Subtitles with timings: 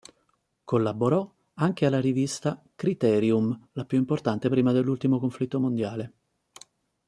[0.63, 6.13] Collaborò anche alla rivista "Criterium", la più importante prima dell'ultimo conflitto mondiale.